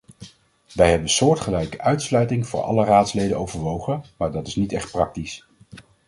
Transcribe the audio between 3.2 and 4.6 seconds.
overwogen, maar dat is